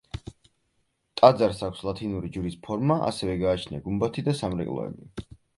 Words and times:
ტაძარს 1.21 1.61
აქვს 1.67 1.83
ლათინური 1.89 2.33
ჯვრის 2.37 2.57
ფორმა, 2.65 2.99
ასევე 3.11 3.37
გააჩნია 3.47 3.87
გუმბათი 3.89 4.29
და 4.31 4.39
სამრეკლოები. 4.41 5.33